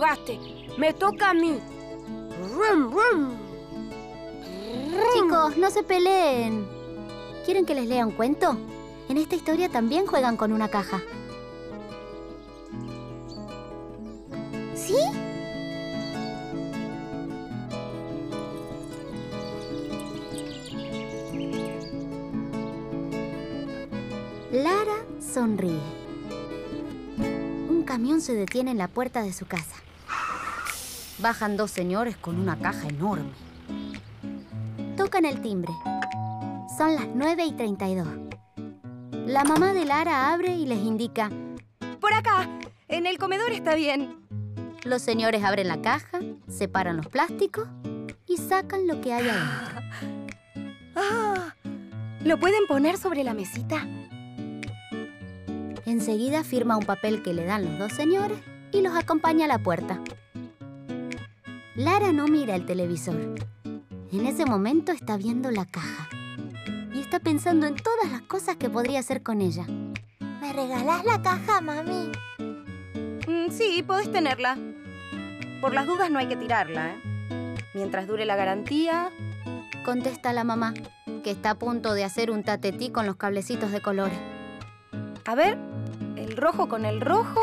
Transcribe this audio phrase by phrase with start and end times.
[0.00, 0.38] jugaste.
[0.78, 1.58] Me toca a mí.
[2.54, 3.36] Rum, rum.
[5.14, 6.66] Chicos, no se peleen.
[7.44, 8.56] ¿Quieren que les lea un cuento?
[9.10, 11.02] En esta historia también juegan con una caja.
[14.74, 14.96] ¿Sí?
[24.50, 25.78] Lara sonríe.
[27.68, 29.76] Un camión se detiene en la puerta de su casa.
[31.20, 33.30] Bajan dos señores con una caja enorme.
[34.96, 35.72] Tocan el timbre.
[36.78, 38.08] Son las 9 y 32.
[39.26, 41.30] La mamá de Lara abre y les indica.
[42.00, 42.48] Por acá,
[42.88, 44.16] en el comedor está bien.
[44.84, 47.68] Los señores abren la caja, separan los plásticos
[48.26, 49.80] y sacan lo que hay adentro.
[50.96, 51.54] Ah,
[52.24, 53.86] ¿Lo pueden poner sobre la mesita?
[55.86, 58.38] Enseguida firma un papel que le dan los dos señores
[58.72, 60.00] y los acompaña a la puerta.
[61.80, 63.36] Lara no mira el televisor.
[64.12, 66.10] En ese momento está viendo la caja
[66.92, 69.64] y está pensando en todas las cosas que podría hacer con ella.
[70.42, 72.12] ¿Me regalás la caja, mami?
[73.26, 74.58] Mm, sí, podés tenerla.
[75.62, 77.56] Por las dudas no hay que tirarla, ¿eh?
[77.72, 79.08] Mientras dure la garantía...
[79.82, 80.74] Contesta la mamá,
[81.24, 84.10] que está a punto de hacer un tatetí con los cablecitos de color.
[85.24, 85.56] A ver,
[86.16, 87.40] el rojo con el rojo,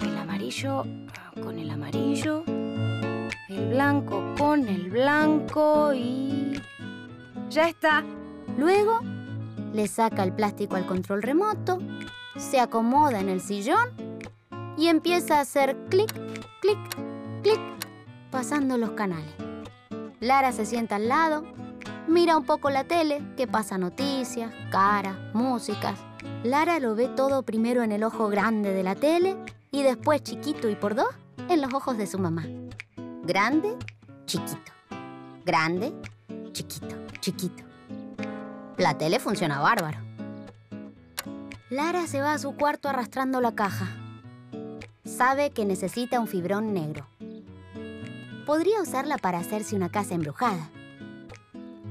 [0.00, 0.84] el amarillo
[1.42, 2.44] con el amarillo,
[3.56, 6.60] el blanco con el blanco y...
[7.48, 8.04] ¡Ya está!
[8.58, 9.00] Luego,
[9.72, 11.78] le saca el plástico al control remoto,
[12.36, 13.90] se acomoda en el sillón
[14.76, 16.12] y empieza a hacer clic,
[16.60, 16.78] clic,
[17.42, 17.60] clic,
[18.30, 19.34] pasando los canales.
[20.20, 21.44] Lara se sienta al lado,
[22.08, 25.98] mira un poco la tele, que pasa noticias, caras, músicas.
[26.42, 29.36] Lara lo ve todo primero en el ojo grande de la tele
[29.70, 31.08] y después chiquito y por dos
[31.48, 32.44] en los ojos de su mamá.
[33.26, 33.76] Grande,
[34.24, 34.70] chiquito.
[35.44, 35.92] Grande,
[36.52, 37.64] chiquito, chiquito.
[38.76, 39.98] La tele funciona bárbaro.
[41.68, 43.88] Lara se va a su cuarto arrastrando la caja.
[45.04, 47.08] Sabe que necesita un fibrón negro.
[48.46, 50.70] Podría usarla para hacerse una casa embrujada.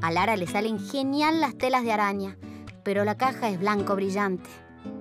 [0.01, 2.37] A Lara le salen genial las telas de araña,
[2.85, 4.49] pero la caja es blanco brillante.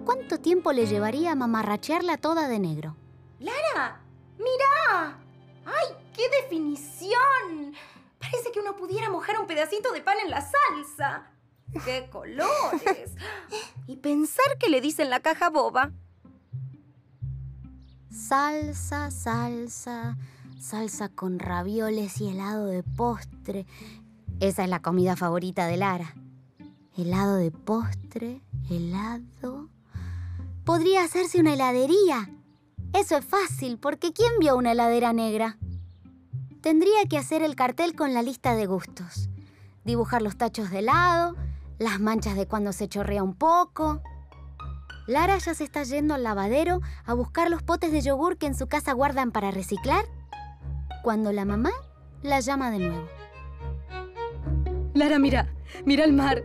[0.04, 2.96] ¿Cuánto tiempo le llevaría a mamarrachearla toda de negro?
[3.38, 4.00] ¡Lara!
[4.36, 5.23] ¡Mira!
[5.64, 7.74] ¡Ay, qué definición!
[8.18, 11.30] Parece que uno pudiera mojar un pedacito de pan en la salsa.
[11.84, 13.12] ¡Qué colores!
[13.86, 15.92] y pensar que le dicen la caja boba.
[18.10, 20.16] Salsa, salsa,
[20.60, 23.66] salsa con ravioles y helado de postre.
[24.40, 26.14] Esa es la comida favorita de Lara.
[26.96, 29.68] Helado de postre, helado.
[30.64, 32.30] Podría hacerse una heladería.
[32.94, 35.58] Eso es fácil, porque ¿quién vio una heladera negra?
[36.60, 39.28] Tendría que hacer el cartel con la lista de gustos.
[39.84, 41.34] Dibujar los tachos de helado,
[41.80, 44.00] las manchas de cuando se chorrea un poco.
[45.08, 48.54] Lara ya se está yendo al lavadero a buscar los potes de yogur que en
[48.54, 50.04] su casa guardan para reciclar,
[51.02, 51.72] cuando la mamá
[52.22, 53.08] la llama de nuevo.
[54.94, 55.52] Lara, mira,
[55.84, 56.44] mira el mar.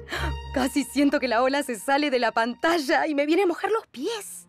[0.56, 3.70] Casi siento que la ola se sale de la pantalla y me viene a mojar
[3.70, 4.49] los pies.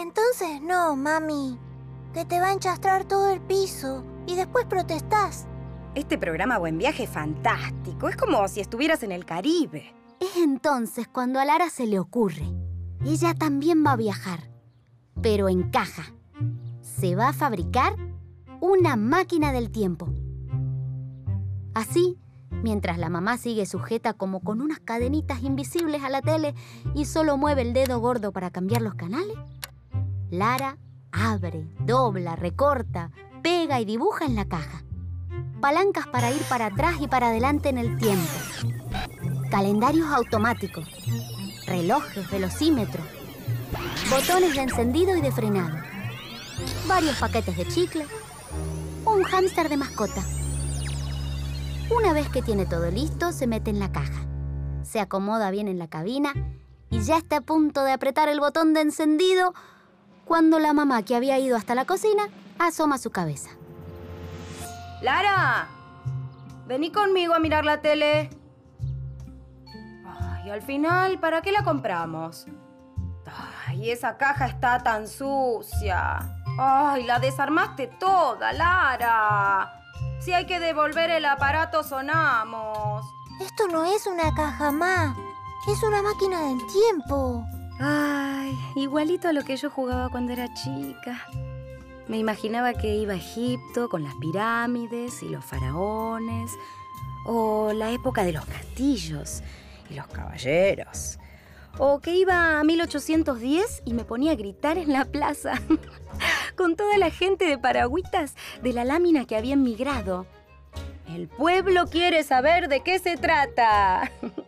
[0.00, 1.58] Entonces no, mami.
[2.14, 5.46] Que te va a enchastrar todo el piso y después protestás.
[5.94, 8.08] Este programa Buen Viaje es fantástico.
[8.08, 9.94] Es como si estuvieras en el Caribe.
[10.18, 12.46] Es entonces cuando a Lara se le ocurre.
[13.04, 14.50] Ella también va a viajar,
[15.20, 16.14] pero en caja.
[16.80, 17.94] Se va a fabricar
[18.60, 20.08] una máquina del tiempo.
[21.74, 22.18] Así,
[22.62, 26.54] mientras la mamá sigue sujeta como con unas cadenitas invisibles a la tele
[26.94, 29.36] y solo mueve el dedo gordo para cambiar los canales,
[30.30, 30.78] Lara
[31.10, 33.10] abre, dobla, recorta,
[33.42, 34.84] pega y dibuja en la caja.
[35.60, 38.30] Palancas para ir para atrás y para adelante en el tiempo.
[39.50, 40.86] Calendarios automáticos.
[41.66, 43.04] Relojes, velocímetros.
[44.08, 45.76] Botones de encendido y de frenado.
[46.86, 48.06] Varios paquetes de chicle.
[49.04, 50.22] Un hámster de mascota.
[51.90, 54.26] Una vez que tiene todo listo, se mete en la caja.
[54.84, 56.32] Se acomoda bien en la cabina
[56.88, 59.54] y ya está a punto de apretar el botón de encendido
[60.30, 63.50] cuando la mamá que había ido hasta la cocina asoma su cabeza.
[65.02, 65.66] ¡Lara!
[66.66, 68.30] Vení conmigo a mirar la tele.
[70.06, 72.46] Ay, al final, ¿para qué la compramos?
[73.66, 76.20] Ay, esa caja está tan sucia.
[76.56, 79.82] Ay, la desarmaste toda, Lara.
[80.20, 83.04] Si hay que devolver el aparato, sonamos.
[83.40, 85.16] Esto no es una caja más.
[85.66, 87.44] Es una máquina del tiempo.
[87.82, 91.26] Ay, igualito a lo que yo jugaba cuando era chica.
[92.08, 96.52] Me imaginaba que iba a Egipto con las pirámides y los faraones,
[97.24, 99.42] o la época de los castillos
[99.88, 101.18] y los caballeros,
[101.78, 105.54] o que iba a 1810 y me ponía a gritar en la plaza
[106.56, 110.26] con toda la gente de Paragüitas de la lámina que había emigrado.
[111.08, 114.12] El pueblo quiere saber de qué se trata.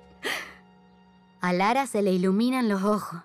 [1.43, 3.21] A Lara se le iluminan los ojos.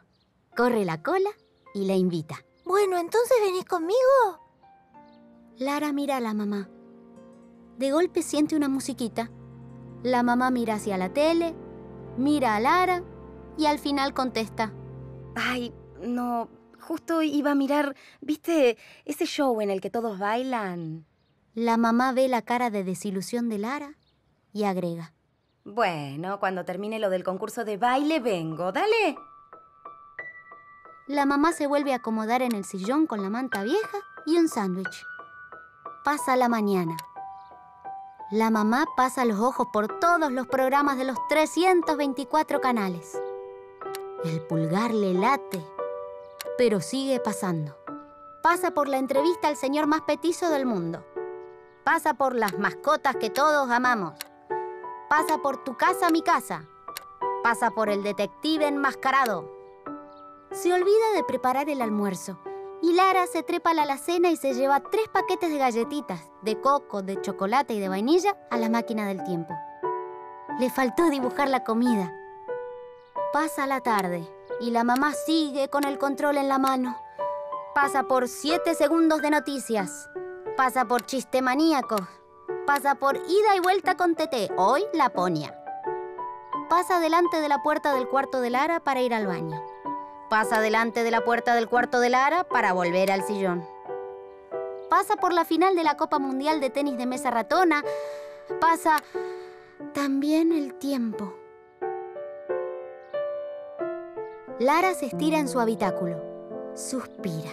[0.56, 1.30] Corre la cola
[1.76, 2.44] y la invita.
[2.66, 4.42] Bueno, entonces venís conmigo.
[5.60, 6.68] Lara mira a la mamá.
[7.78, 9.30] De golpe siente una musiquita.
[10.02, 11.54] La mamá mira hacia la tele,
[12.18, 13.04] mira a Lara
[13.56, 14.74] y al final contesta.
[15.36, 15.72] Ay,
[16.02, 16.50] no,
[16.80, 21.06] justo iba a mirar, ¿viste ese show en el que todos bailan?
[21.54, 23.94] La mamá ve la cara de desilusión de Lara
[24.54, 25.14] y agrega.
[25.70, 29.18] Bueno, cuando termine lo del concurso de baile vengo, dale.
[31.08, 34.48] La mamá se vuelve a acomodar en el sillón con la manta vieja y un
[34.48, 35.06] sándwich.
[36.06, 36.96] Pasa la mañana.
[38.32, 43.20] La mamá pasa los ojos por todos los programas de los 324 canales.
[44.24, 45.62] El pulgar le late,
[46.58, 47.78] pero sigue pasando.
[48.42, 51.06] Pasa por la entrevista al señor más petizo del mundo.
[51.84, 54.14] Pasa por las mascotas que todos amamos.
[55.10, 56.66] Pasa por tu casa, mi casa.
[57.42, 59.50] Pasa por el detective enmascarado.
[60.52, 62.38] Se olvida de preparar el almuerzo
[62.82, 66.60] y Lara se trepa a la alacena y se lleva tres paquetes de galletitas, de
[66.60, 69.54] coco, de chocolate y de vainilla a la máquina del tiempo.
[70.60, 72.14] Le faltó dibujar la comida.
[73.32, 74.28] Pasa la tarde
[74.60, 76.98] y la mamá sigue con el control en la mano.
[77.74, 80.10] Pasa por siete segundos de noticias.
[80.58, 82.02] Pasa por chiste maníacos
[82.68, 85.58] Pasa por ida y vuelta con Tete, hoy la ponia.
[86.70, 89.64] Pasa delante de la puerta del cuarto de Lara para ir al baño.
[90.30, 93.66] Pasa delante de la puerta del cuarto de Lara para volver al sillón.
[94.90, 97.86] Pasa por la final de la Copa Mundial de Tenis de Mesa Ratona.
[98.60, 99.02] Pasa
[99.94, 101.34] también el tiempo.
[104.60, 106.22] Lara se estira en su habitáculo.
[106.76, 107.52] Suspira.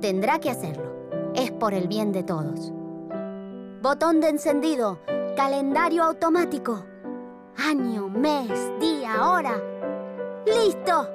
[0.00, 1.32] Tendrá que hacerlo.
[1.34, 2.72] Es por el bien de todos.
[3.80, 4.98] Botón de encendido.
[5.36, 6.84] Calendario automático.
[7.56, 9.62] Año, mes, día, hora.
[10.44, 11.08] ¡Listo!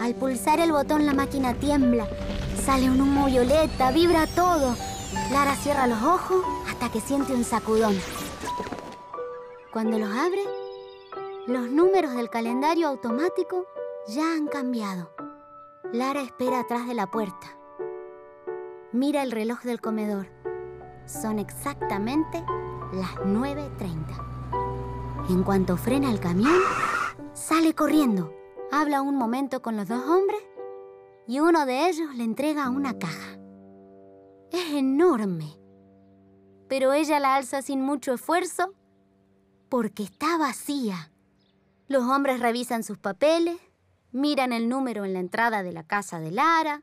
[0.00, 2.08] Al pulsar el botón la máquina tiembla.
[2.64, 4.74] Sale un humo violeta, vibra todo.
[5.30, 7.94] Lara cierra los ojos hasta que siente un sacudón.
[9.72, 10.42] Cuando los abre,
[11.46, 13.66] los números del calendario automático
[14.08, 15.12] ya han cambiado.
[15.92, 17.56] Lara espera atrás de la puerta.
[18.90, 20.37] Mira el reloj del comedor.
[21.08, 22.44] Son exactamente
[22.92, 25.30] las 9.30.
[25.30, 26.60] En cuanto frena el camión,
[27.32, 28.34] sale corriendo.
[28.70, 30.42] Habla un momento con los dos hombres
[31.26, 33.38] y uno de ellos le entrega una caja.
[34.52, 35.58] Es enorme,
[36.68, 38.74] pero ella la alza sin mucho esfuerzo
[39.70, 41.10] porque está vacía.
[41.86, 43.56] Los hombres revisan sus papeles,
[44.12, 46.82] miran el número en la entrada de la casa de Lara,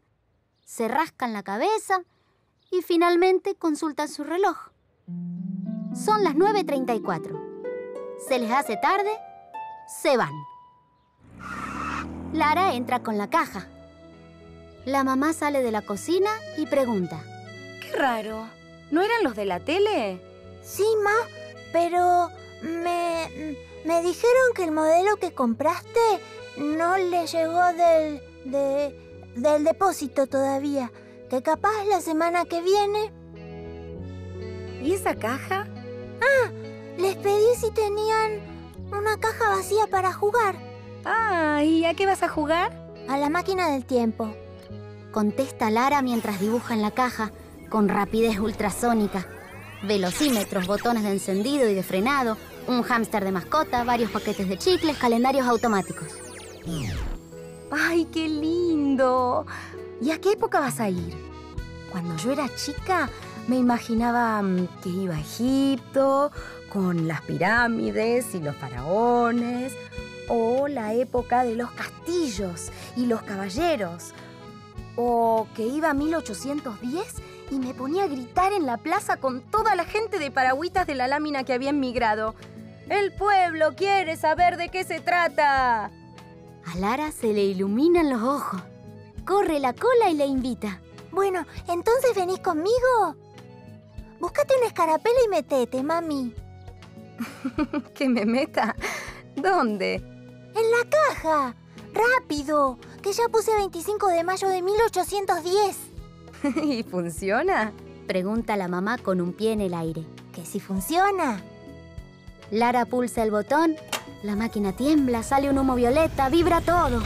[0.64, 2.02] se rascan la cabeza
[2.78, 4.58] y finalmente consultan su reloj.
[5.94, 8.18] Son las 9.34.
[8.28, 9.12] Se les hace tarde,
[9.88, 10.34] se van.
[12.34, 13.68] Lara entra con la caja.
[14.86, 17.24] La mamá sale de la cocina y pregunta.
[17.82, 18.48] Qué raro.
[18.92, 20.22] ¿No eran los de la tele?
[20.62, 21.14] Sí, ma,
[21.72, 22.30] pero
[22.62, 23.56] me,
[23.86, 26.20] me dijeron que el modelo que compraste
[26.58, 30.92] no le llegó del, de, del depósito todavía
[31.30, 33.12] que capaz la semana que viene...
[34.82, 35.68] ¿Y esa caja?
[36.22, 36.52] Ah,
[36.98, 38.42] les pedí si tenían
[38.92, 40.56] una caja vacía para jugar.
[41.04, 42.72] Ah, ¿y a qué vas a jugar?
[43.08, 44.36] A la máquina del tiempo.
[45.12, 47.32] Contesta Lara mientras dibuja en la caja,
[47.70, 49.28] con rapidez ultrasónica.
[49.84, 54.98] Velocímetros, botones de encendido y de frenado, un hámster de mascota, varios paquetes de chicles,
[54.98, 56.08] calendarios automáticos.
[57.72, 59.46] ¡Ay, qué lindo!
[60.02, 61.16] ¿Y a qué época vas a ir?
[61.92, 63.10] Cuando yo era chica
[63.48, 66.32] me imaginaba mm, que iba a Egipto
[66.70, 69.74] con las pirámides y los faraones,
[70.28, 74.14] o la época de los castillos y los caballeros,
[74.98, 77.16] o que iba a 1810
[77.52, 80.96] y me ponía a gritar en la plaza con toda la gente de Paragüitas de
[80.96, 82.36] la lámina que había emigrado.
[82.90, 85.86] ¡El pueblo quiere saber de qué se trata!
[85.86, 88.62] A Lara se le iluminan los ojos
[89.26, 90.80] corre la cola y le invita.
[91.12, 93.16] Bueno, entonces venís conmigo.
[94.20, 96.34] Búscate una escarapela y metete, mami.
[97.94, 98.76] ¿Que me meta?
[99.36, 99.96] ¿Dónde?
[99.96, 101.56] En la caja.
[101.94, 102.78] ¡Rápido!
[103.02, 105.78] Que ya puse 25 de mayo de 1810.
[106.64, 107.72] ¿Y funciona?
[108.08, 110.06] Pregunta la mamá con un pie en el aire.
[110.34, 111.44] Que si funciona.
[112.52, 113.76] Lara pulsa el botón,
[114.22, 117.02] la máquina tiembla, sale un humo violeta, vibra todo.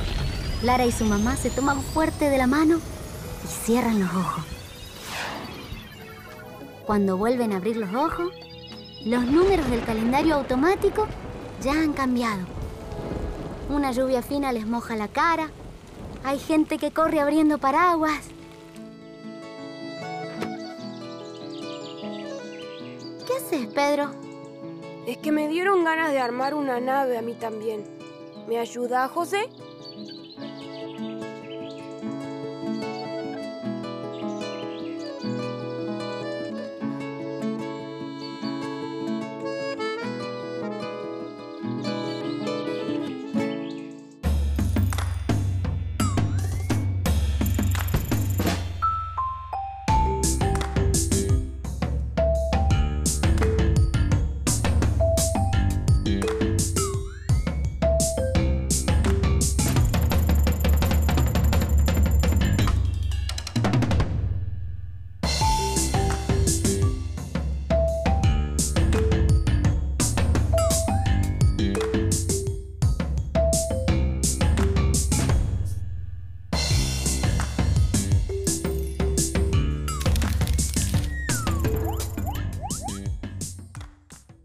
[0.61, 2.79] Lara y su mamá se toman fuerte de la mano
[3.45, 4.43] y cierran los ojos.
[6.85, 8.33] Cuando vuelven a abrir los ojos,
[9.05, 11.07] los números del calendario automático
[11.61, 12.41] ya han cambiado.
[13.69, 15.49] Una lluvia fina les moja la cara.
[16.25, 18.19] Hay gente que corre abriendo paraguas.
[23.25, 24.11] ¿Qué haces, Pedro?
[25.07, 27.85] Es que me dieron ganas de armar una nave a mí también.
[28.47, 29.47] ¿Me ayuda, José?